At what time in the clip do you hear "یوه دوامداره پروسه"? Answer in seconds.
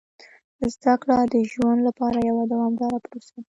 2.29-3.35